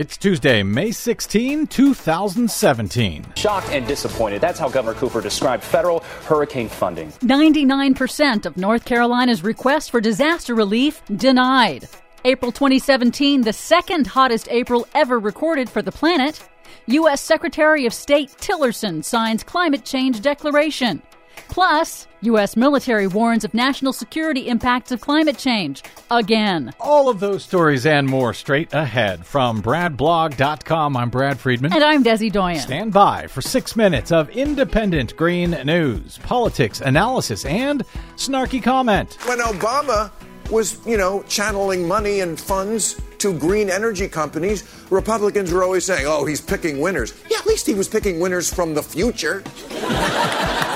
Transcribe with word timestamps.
It's 0.00 0.16
Tuesday, 0.16 0.62
May 0.62 0.92
16, 0.92 1.66
2017. 1.66 3.34
Shocked 3.36 3.68
and 3.68 3.86
disappointed. 3.86 4.40
That's 4.40 4.58
how 4.58 4.70
Governor 4.70 4.94
Cooper 4.94 5.20
described 5.20 5.62
federal 5.62 6.00
hurricane 6.24 6.70
funding. 6.70 7.12
99% 7.20 8.46
of 8.46 8.56
North 8.56 8.86
Carolina's 8.86 9.44
requests 9.44 9.90
for 9.90 10.00
disaster 10.00 10.54
relief 10.54 11.02
denied. 11.16 11.86
April 12.24 12.50
2017, 12.50 13.42
the 13.42 13.52
second 13.52 14.06
hottest 14.06 14.48
April 14.50 14.88
ever 14.94 15.18
recorded 15.18 15.68
for 15.68 15.82
the 15.82 15.92
planet. 15.92 16.48
U.S. 16.86 17.20
Secretary 17.20 17.84
of 17.84 17.92
State 17.92 18.30
Tillerson 18.38 19.04
signs 19.04 19.44
climate 19.44 19.84
change 19.84 20.22
declaration. 20.22 21.02
Plus, 21.48 22.06
U.S. 22.22 22.56
military 22.56 23.06
warns 23.06 23.44
of 23.44 23.54
national 23.54 23.92
security 23.92 24.48
impacts 24.48 24.92
of 24.92 25.00
climate 25.00 25.38
change. 25.38 25.82
Again. 26.10 26.72
All 26.78 27.08
of 27.08 27.20
those 27.20 27.42
stories 27.42 27.86
and 27.86 28.06
more 28.06 28.34
straight 28.34 28.72
ahead. 28.72 29.26
From 29.26 29.62
BradBlog.com, 29.62 30.96
I'm 30.96 31.10
Brad 31.10 31.40
Friedman. 31.40 31.72
And 31.72 31.82
I'm 31.82 32.04
Desi 32.04 32.30
Doyen. 32.30 32.60
Stand 32.60 32.92
by 32.92 33.26
for 33.26 33.42
six 33.42 33.74
minutes 33.74 34.12
of 34.12 34.28
independent 34.30 35.16
green 35.16 35.50
news, 35.64 36.18
politics, 36.18 36.80
analysis, 36.80 37.44
and 37.44 37.84
snarky 38.16 38.62
comment. 38.62 39.16
When 39.26 39.38
Obama 39.38 40.10
was, 40.50 40.84
you 40.86 40.96
know, 40.96 41.22
channeling 41.28 41.86
money 41.86 42.20
and 42.20 42.38
funds 42.38 43.00
to 43.18 43.32
green 43.38 43.70
energy 43.70 44.08
companies, 44.08 44.64
Republicans 44.90 45.52
were 45.52 45.62
always 45.62 45.84
saying, 45.84 46.06
oh, 46.06 46.24
he's 46.24 46.40
picking 46.40 46.80
winners. 46.80 47.14
Yeah, 47.30 47.38
at 47.38 47.46
least 47.46 47.66
he 47.66 47.74
was 47.74 47.88
picking 47.88 48.20
winners 48.20 48.52
from 48.52 48.74
the 48.74 48.82
future. 48.82 49.42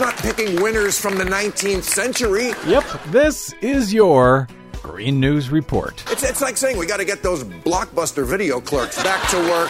Not 0.00 0.16
picking 0.18 0.62
winners 0.62 0.96
from 0.96 1.18
the 1.18 1.24
19th 1.24 1.82
century. 1.82 2.52
Yep, 2.66 2.84
this 3.08 3.52
is 3.60 3.92
your 3.92 4.46
Green 4.80 5.18
News 5.18 5.50
Report. 5.50 6.04
It's, 6.12 6.22
it's 6.22 6.40
like 6.40 6.56
saying 6.56 6.78
we 6.78 6.86
got 6.86 6.98
to 6.98 7.04
get 7.04 7.20
those 7.22 7.42
blockbuster 7.42 8.24
video 8.24 8.60
clerks 8.60 9.02
back 9.02 9.28
to 9.30 9.36
work. 9.38 9.68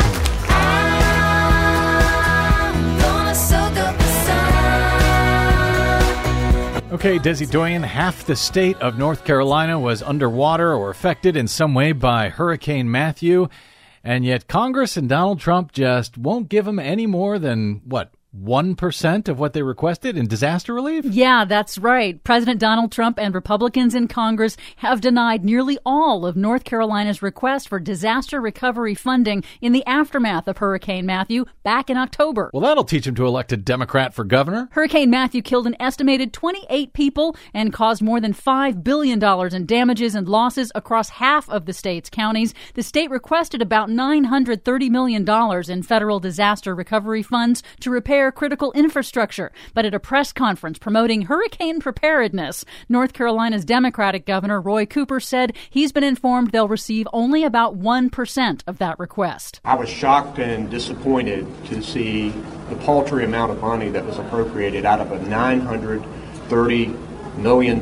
Okay, 6.92 7.18
Desi 7.18 7.51
Doyen, 7.51 7.82
half 7.82 8.26
the 8.26 8.37
state 8.37 8.76
of 8.79 8.98
North 8.98 9.24
Carolina 9.24 9.79
was 9.79 10.02
underwater 10.02 10.74
or 10.74 10.90
affected 10.90 11.37
in 11.37 11.48
some 11.48 11.73
way 11.73 11.92
by 11.92 12.29
Hurricane 12.29 12.90
Matthew, 12.90 13.48
and 14.04 14.24
yet 14.24 14.48
Congress 14.48 14.96
and 14.96 15.09
Donald 15.09 15.40
Trump 15.40 15.73
just 15.73 16.18
won't 16.18 16.48
give 16.48 16.66
them 16.66 16.79
any 16.79 17.07
more 17.07 17.38
than, 17.38 17.82
what, 17.85 18.13
1% 18.37 19.29
of 19.29 19.38
what 19.38 19.54
they 19.54 19.62
requested 19.62 20.18
in 20.18 20.26
disaster 20.26 20.74
relief? 20.74 21.04
Yeah, 21.07 21.46
that's 21.46 21.79
right. 21.79 22.23
President 22.24 22.60
Donald 22.60 22.93
Trump 22.93 23.18
and 23.18 23.35
Republicans 23.35 23.95
in 23.95 24.07
Congress 24.07 24.57
have 24.76 25.01
denied 25.01 25.45
nearly 25.45 25.79
all 25.87 26.26
of 26.26 26.37
North 26.37 26.65
Carolina's 26.65 27.23
request 27.23 27.68
for 27.68 27.80
disaster 27.80 28.38
recovery 28.40 28.95
funding 28.95 29.43
in 29.62 29.73
the 29.73 29.85
aftermath 29.87 30.46
of 30.46 30.59
Hurricane 30.59 31.07
Matthew 31.07 31.46
back 31.62 31.88
in 31.88 31.96
October. 31.96 32.51
Well, 32.52 32.60
that'll 32.60 32.85
teach 32.85 33.07
him 33.07 33.15
to 33.15 33.26
elect 33.26 33.52
a 33.52 33.57
Democrat 33.57 34.12
for 34.12 34.24
governor. 34.24 34.68
Hurricane 34.73 35.09
Matthew 35.09 35.40
killed 35.40 35.66
an 35.66 35.76
estimated 35.80 36.35
28 36.35 36.92
people 36.92 37.35
and 37.54 37.73
caused 37.73 38.02
more 38.02 38.20
than 38.20 38.35
$5 38.35 38.85
billion 38.85 39.23
in 39.54 39.66
damages 39.66 40.15
and 40.15 40.29
losses 40.29 40.70
across 40.74 41.09
half 41.09 41.48
of 41.48 41.65
the 41.65 41.73
state's 41.73 42.10
counties. 42.10 42.52
The 42.74 42.82
state 42.82 43.10
requested 43.10 43.63
about 43.63 43.88
$930 43.88 44.90
million 44.90 45.26
in 45.70 45.82
federal 45.82 46.20
disaster 46.20 46.74
recovery 46.74 47.23
funds 47.23 47.63
to 47.80 47.90
repair 47.90 48.18
critical 48.33 48.73
infrastructure. 48.73 49.52
But 49.74 49.85
at 49.85 49.95
a 49.95 50.01
press 50.01 50.33
conference 50.33 50.79
promoting 50.79 51.23
hurricane 51.23 51.80
preparedness, 51.80 52.65
North 52.88 53.13
Carolina's 53.13 53.65
Democratic 53.65 54.27
Governor 54.27 54.60
Roy 54.60 54.87
Cooper 54.87 55.21
said 55.21 55.57
he's 55.71 55.93
been 55.93 56.05
informed 56.05 56.51
they'll 56.51 56.69
receive 56.69 57.07
only 57.13 57.45
about 57.45 57.79
1% 57.79 58.60
of 58.66 58.79
that 58.79 58.99
request. 58.99 59.60
I 59.65 59.77
was 59.77 59.88
shocked 59.88 60.38
and 60.38 60.69
disappointed 60.69 61.47
to 61.66 61.83
see 61.83 62.30
the 62.69 62.77
paltry 62.77 63.25
amount 63.25 63.52
of 63.52 63.60
money 63.60 63.88
that 63.91 64.05
was 64.05 64.19
appropriated 64.19 64.84
out 64.84 65.00
of 65.00 65.12
a 65.12 65.19
$930 65.19 67.38
million 67.38 67.81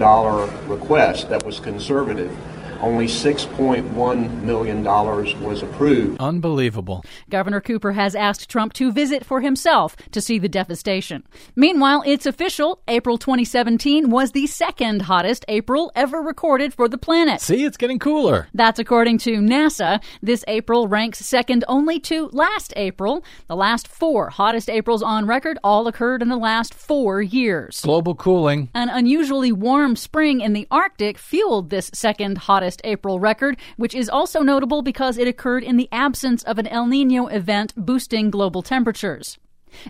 request 0.69 1.31
that 1.31 1.44
was 1.44 1.60
conservative 1.60 2.37
only 2.81 3.06
$6.1 3.06 4.42
million 4.42 4.84
was 4.84 5.62
approved. 5.62 6.20
Unbelievable. 6.20 7.04
Governor 7.31 7.60
Cooper 7.60 7.92
has 7.92 8.14
asked 8.14 8.48
Trump 8.48 8.72
to 8.75 8.92
visit 8.92 9.25
for 9.25 9.41
himself 9.41 9.97
to 10.12 10.20
see 10.20 10.38
the 10.38 10.48
devastation. 10.48 11.25
Meanwhile, 11.54 12.03
it's 12.06 12.26
official. 12.26 12.81
April 12.88 13.19
2017 13.19 14.10
was 14.10 14.32
the 14.32 14.47
second 14.47 15.03
hottest 15.03 15.44
April 15.48 15.91
ever 15.94 16.19
recorded 16.19 16.75
for 16.75 16.88
the 16.88 16.98
planet. 16.98 17.41
See, 17.41 17.65
it's 17.65 17.76
getting 17.76 17.98
cooler. 17.98 18.48
That's 18.54 18.78
according 18.78 19.19
to 19.19 19.38
NASA. 19.38 20.03
This 20.22 20.44
April 20.48 20.88
ranks 20.88 21.19
second 21.19 21.65
only 21.69 21.98
to 22.00 22.28
last 22.32 22.72
April. 22.76 23.25
The 23.48 23.56
last 23.56 23.88
four 23.88 24.31
hottest 24.31 24.69
Aprils 24.69 25.03
on 25.03 25.26
record 25.26 25.59
all 25.65 25.86
occurred 25.86 26.22
in 26.22 26.28
the 26.28 26.36
last 26.36 26.75
four 26.75 27.22
years. 27.22 27.81
Global 27.81 28.15
cooling. 28.15 28.69
An 28.75 28.88
unusually 28.88 29.53
warm 29.53 29.97
spring 29.97 30.41
in 30.41 30.53
the 30.53 30.66
Arctic 30.70 31.19
fueled 31.19 31.70
this 31.70 31.91
second 31.94 32.38
hottest 32.38 32.66
hottest 32.66 32.81
April 32.82 33.21
record, 33.21 33.56
which 33.77 33.94
is 33.94 34.09
also 34.09 34.41
notable 34.43 34.82
because 34.82 35.19
it 35.19 35.28
occurred 35.28 35.62
in 35.62 35.77
the 35.77 35.88
absence 35.93 36.43
of 36.43 36.59
an 36.59 36.66
El 36.66 36.87
Nino 36.87 37.28
event 37.28 37.72
boosting 37.77 38.28
global 38.28 38.60
temperatures. 38.60 39.38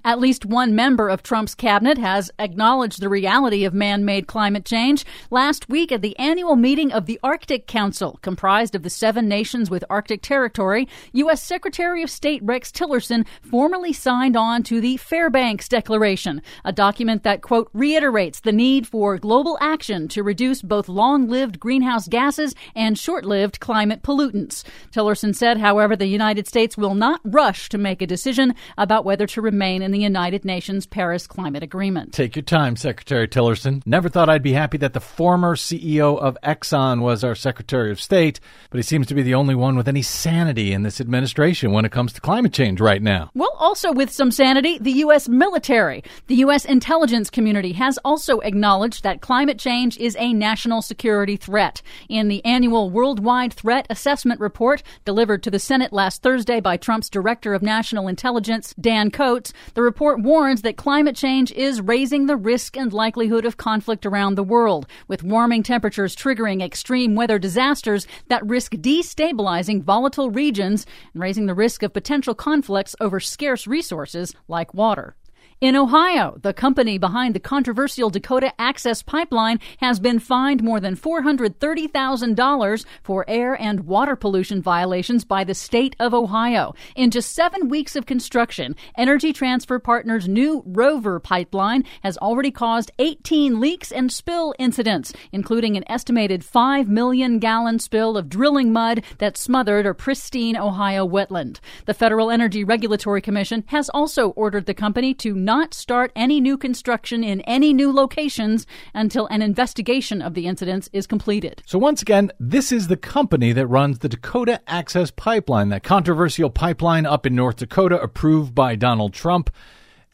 At 0.05 0.21
least 0.21 0.45
one 0.45 0.75
member 0.75 1.09
of 1.09 1.23
Trump's 1.23 1.55
cabinet 1.55 1.99
has 1.99 2.31
acknowledged 2.39 3.01
the 3.01 3.09
reality 3.09 3.65
of 3.65 3.75
man 3.75 4.05
made 4.05 4.27
climate 4.27 4.65
change. 4.65 5.05
Last 5.31 5.69
week 5.69 5.93
at 5.93 6.03
the 6.03 6.19
annual 6.19 6.57
meeting 6.57 6.93
of 6.93 7.07
the 7.07 7.21
Arctic 7.23 7.67
Council, 7.67 8.19
comprised 8.23 8.75
of 8.75 8.83
the 8.83 8.91
seven 8.91 9.29
nations 9.29 9.71
with 9.71 9.85
Arctic 9.91 10.23
territory, 10.23 10.89
U.S. 11.13 11.43
Secretary 11.43 12.03
of 12.03 12.11
State 12.11 12.43
Rex 12.43 12.71
Tillerson 12.71 13.27
formally 13.43 13.93
signed 13.93 14.37
on 14.37 14.63
to 14.65 14.81
the 14.81 14.97
Fairbanks 14.97 15.69
Declaration, 15.69 16.43
a 16.65 16.73
document 16.73 17.23
that, 17.23 17.43
quote, 17.43 17.71
reiterates 17.73 18.41
the 18.41 18.53
need 18.53 18.87
for 18.87 19.19
global 19.19 19.59
action 19.61 20.09
to 20.09 20.23
reduce 20.23 20.63
both 20.63 20.89
long 20.89 21.29
lived 21.29 21.61
greenhouse 21.61 22.09
gases 22.09 22.55
and 22.75 22.99
short 22.99 23.25
lived 23.25 23.61
climate 23.61 24.03
pollutants. 24.03 24.65
Tillerson 24.93 25.35
said, 25.35 25.59
however, 25.59 25.97
the 25.97 26.07
United 26.07 26.47
States 26.47 26.77
will 26.77 26.95
not 26.95 27.21
rush 27.25 27.69
to 27.69 27.79
make 27.79 28.03
a 28.03 28.07
decision 28.07 28.55
about 28.79 29.05
whether 29.05 29.27
to 29.27 29.41
remain 29.41 29.76
remain 29.77 29.85
in 29.85 29.93
the 29.93 30.03
United 30.03 30.45
Nations 30.45 30.87
Paris 30.87 31.27
Climate 31.27 31.63
Agreement. 31.63 32.13
Take 32.13 32.35
your 32.35 32.43
time, 32.43 32.77
Secretary 32.77 33.29
Tillerson. 33.29 33.83
Never 33.85 34.09
thought 34.09 34.31
I'd 34.31 34.43
be 34.43 34.55
happy 34.55 34.79
that 34.79 34.95
the 34.95 35.01
former 35.01 35.55
CEO 35.55 36.19
of 36.19 36.39
Exxon 36.43 37.03
was 37.03 37.23
our 37.23 37.35
Secretary 37.35 37.91
of 37.91 38.01
State, 38.01 38.41
but 38.71 38.79
he 38.79 38.83
seems 38.83 39.07
to 39.09 39.15
be 39.15 39.23
the 39.23 39.35
only 39.35 39.55
one 39.55 39.77
with 39.77 39.87
any 39.87 40.01
sanity 40.01 40.73
in 40.73 40.83
this 40.83 41.01
administration 41.01 41.73
when 41.73 41.85
it 41.85 41.93
comes 41.93 42.15
to 42.15 42.21
climate 42.23 42.55
change 42.55 42.81
right 42.81 43.03
now. 43.03 43.31
Well, 43.35 43.55
also 43.59 43.93
with 43.93 44.11
some 44.11 44.31
sanity, 44.31 44.79
the 44.79 44.93
U.S. 44.93 45.29
military. 45.29 46.03
The 46.27 46.37
U.S. 46.37 46.65
intelligence 46.65 47.29
community 47.29 47.73
has 47.73 47.99
also 48.05 48.41
acknowledged 48.41 49.03
that 49.03 49.21
climate 49.21 49.59
change 49.59 49.99
is 49.99 50.17
a 50.19 50.33
national 50.33 50.81
security 50.81 51.37
threat. 51.37 51.83
In 52.09 52.29
the 52.29 52.43
annual 52.47 52.89
Worldwide 52.89 53.53
Threat 53.53 53.87
Assessment 53.91 54.41
Report 54.41 54.83
delivered 55.05 55.43
to 55.43 55.51
the 55.51 55.59
Senate 55.59 55.93
last 55.93 56.23
Thursday 56.23 56.61
by 56.61 56.79
Trump's 56.79 57.11
Director 57.11 57.53
of 57.53 57.63
National 57.63 58.09
Intelligence, 58.09 58.75
Dan 58.81 59.11
Coats, 59.11 59.53
the 59.75 59.83
report 59.83 60.21
warns 60.21 60.63
that 60.63 60.77
climate 60.77 61.17
change 61.17 61.53
is 61.53 61.81
raising 61.81 62.27
the 62.27 62.37
risk 62.37 62.77
and 62.77 62.93
likelihood 62.93 63.45
of 63.45 63.57
conflict 63.57 64.07
around 64.07 64.35
the 64.35 64.43
world, 64.43 64.87
with 65.09 65.23
warming 65.23 65.63
temperatures 65.63 66.17
triggering 66.17 66.63
extreme 66.63 67.15
weather 67.15 67.39
disasters 67.39 68.07
that 68.29 68.47
risk 68.47 68.73
destabilizing 68.73 69.83
volatile 69.83 70.31
regions 70.31 70.87
and 71.13 71.23
raising 71.23 71.47
the 71.47 71.55
risk 71.55 71.83
of 71.83 71.93
potential 71.93 72.35
conflicts 72.35 72.97
over 73.01 73.21
scarce 73.21 73.67
resources 73.67 74.35
like 74.49 74.75
water. 74.75 75.17
In 75.59 75.75
Ohio, 75.75 76.37
the 76.43 76.53
company 76.53 76.99
behind 76.99 77.35
the 77.35 77.41
controversial 77.41 78.11
Dakota 78.11 78.53
Access 78.61 79.03
Pipeline 79.03 79.59
has 79.79 79.99
been 79.99 80.19
fined 80.19 80.63
more 80.63 80.81
than 80.81 80.95
$430,000 80.95 82.85
for 83.03 83.25
air 83.27 83.59
and 83.59 83.81
water 83.87 84.17
pollution 84.17 84.61
violations 84.61 85.25
by 85.25 85.45
the 85.45 85.55
state 85.55 85.97
of 85.99 86.13
Ohio. 86.13 86.75
In 86.95 87.11
just 87.11 87.35
seven 87.35 87.71
weeks 87.71 87.97
of 87.97 88.05
construction, 88.05 88.77
Energy 88.99 89.33
Transfer 89.33 89.79
Partners' 89.79 90.29
new 90.29 90.63
Rover 90.67 91.19
pipeline 91.19 91.85
has 92.03 92.19
already 92.19 92.51
caused 92.51 92.93
18 92.99 93.59
leaks 93.59 93.91
and 93.91 94.13
spill 94.13 94.53
incidents, 94.59 95.15
including 95.33 95.75
an 95.75 95.85
estimated 95.91 96.45
5 96.45 96.87
million 96.87 97.39
gallon 97.39 97.79
spill 97.79 98.19
of 98.19 98.29
drilling 98.29 98.75
mud 98.75 99.03
that 99.21 99.39
smothered 99.39 99.87
a 99.87 99.95
pristine 99.95 100.55
Ohio 100.55 101.09
wetland. 101.09 101.61
The 101.87 101.95
Federal 101.95 102.31
Energy 102.31 102.63
Regulatory 102.63 103.23
Commission 103.23 103.65
has 103.69 103.89
also 103.89 104.33
ordered 104.33 104.67
the 104.67 104.75
company 104.75 105.15
to 105.15 105.46
not 105.47 105.73
start 105.73 106.13
any 106.15 106.41
new 106.41 106.59
construction 106.59 107.25
in 107.25 107.41
any 107.43 107.73
new 107.73 107.91
locations 107.91 108.67
until 108.93 109.27
an 109.29 109.41
investigation 109.41 110.21
of 110.21 110.35
the 110.35 110.47
incidents 110.47 110.91
is 110.93 111.07
completed. 111.07 111.63
So, 111.65 111.79
once 111.79 112.03
again, 112.03 112.31
this 112.39 112.71
is 112.71 112.89
the 112.89 112.97
company 112.99 113.53
that 113.53 113.67
runs 113.69 114.01
the 114.01 114.11
Dakota 114.11 114.61
Access 114.67 115.11
Pipeline, 115.11 115.71
that 115.71 115.83
controversial 115.83 116.51
pipeline 116.51 117.07
up 117.07 117.25
in 117.25 117.35
North 117.35 117.57
Dakota 117.57 117.99
approved 117.99 118.55
by 118.55 118.75
Donald 118.75 119.15
Trump. 119.15 119.49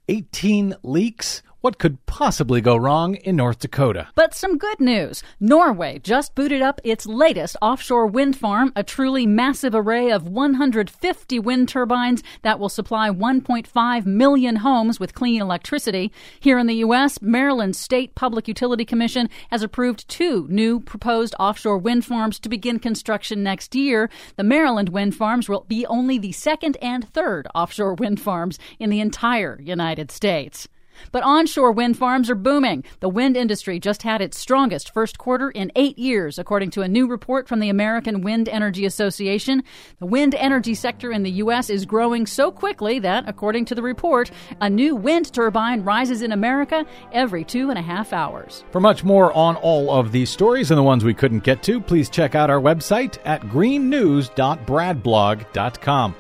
18 0.09 0.77
leaks 0.83 1.43
What 1.63 1.79
could 1.79 2.05
possibly 2.07 2.61
go 2.61 2.77
wrong 2.77 3.15
in 3.15 3.37
North 3.37 3.61
Dakota? 3.61 4.09
But 4.17 4.35
some 4.35 4.59
good 4.59 4.81
news. 4.81 5.23
Norway 5.39 6.01
just 6.01 6.35
booted 6.35 6.61
up 6.61 6.81
its 6.83 7.07
latest 7.07 7.57
offshore 7.63 8.09
wind 8.09 8.37
farm, 8.37 8.73
a 8.75 8.83
truly 8.83 9.27
massive 9.27 9.73
array 9.73 10.11
of 10.11 10.27
150 10.27 11.39
wind 11.39 11.69
turbines 11.69 12.25
that 12.43 12.59
will 12.59 12.69
supply 12.69 13.11
1.5 13.11 14.07
million 14.07 14.57
homes 14.57 14.99
with 14.99 15.15
clean 15.15 15.41
electricity. 15.41 16.11
Here 16.41 16.59
in 16.59 16.67
the 16.67 16.83
U.S., 16.87 17.23
Maryland 17.23 17.77
State 17.77 18.17
Public 18.17 18.49
Utility 18.49 18.85
Commission 18.85 19.31
has 19.53 19.63
approved 19.63 20.09
two 20.09 20.49
new 20.51 20.81
proposed 20.81 21.37
offshore 21.39 21.79
wind 21.79 22.05
farms 22.05 22.41
to 22.41 22.49
begin 22.49 22.81
construction 22.81 23.45
next 23.45 23.77
year. 23.77 24.11
The 24.35 24.43
Maryland 24.43 24.89
wind 24.89 25.15
farms 25.15 25.49
will 25.49 25.65
be 25.69 25.87
only 25.87 26.19
the 26.19 26.33
second 26.33 26.77
and 26.83 27.09
third 27.15 27.47
offshore 27.55 27.95
wind 27.95 28.21
farms 28.21 28.59
in 28.81 28.91
the 28.91 28.99
entire 28.99 29.61
United 29.63 30.11
States. 30.11 30.67
But 31.11 31.23
onshore 31.23 31.73
wind 31.73 31.99
farms 31.99 32.31
are 32.31 32.35
booming. 32.35 32.85
The 33.01 33.09
wind 33.09 33.37
industry 33.37 33.81
just 33.81 34.03
had 34.03 34.21
its 34.21 34.39
strongest 34.39 34.93
first 34.93 35.19
quarter 35.19 35.51
in 35.51 35.73
eight 35.77 35.99
years, 35.99 36.39
according 36.39 36.71
to 36.73 36.83
a 36.83 36.89
new 36.89 37.07
report 37.07 37.49
from 37.49 37.61
the 37.61 37.69
American 37.69 38.23
Wind 38.23 38.49
Energy 38.49 38.85
Association. 38.85 39.63
The 39.99 40.07
wind 40.07 40.35
energy 40.35 40.75
sector 40.75 41.13
in 41.13 41.23
the 41.23 41.31
U.S. 41.33 41.71
is 41.71 41.87
growing 41.87 42.27
so 42.27 42.51
quickly 42.51 42.99
that, 43.01 43.29
according 43.29 43.65
to 43.67 43.75
the 43.75 43.83
report, 43.83 44.31
a 44.61 44.71
new 44.71 44.95
wind 44.95 45.33
turbine 45.33 45.85
rises 45.85 46.23
in 46.23 46.33
America 46.33 46.85
every 47.13 47.45
two 47.45 47.71
and 47.71 47.79
a 47.79 47.83
half 47.83 48.13
hours. 48.13 48.65
For 48.71 48.81
much 48.81 49.05
more 49.05 49.33
on 49.33 49.57
all 49.57 49.91
of 49.91 50.13
these 50.13 50.31
stories 50.31 50.71
and 50.71 50.79
the 50.79 50.83
ones 50.83 51.05
we 51.05 51.15
couldn't 51.15 51.45
get 51.45 51.63
to, 51.65 51.81
please 51.81 52.11
check 52.11 52.35
out 52.35 52.51
our 52.51 52.61
website 52.61 53.19
at 53.25 53.43
greennews.bradblog.com. 53.43 56.15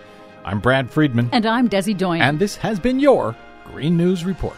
I'm 0.44 0.60
Brad 0.60 0.90
Friedman. 0.90 1.30
And 1.32 1.46
I'm 1.46 1.68
Desi 1.68 1.96
Doyen. 1.96 2.22
And 2.22 2.38
this 2.38 2.56
has 2.56 2.80
been 2.80 2.98
your 2.98 3.36
Green 3.64 3.96
News 3.96 4.24
Report. 4.24 4.56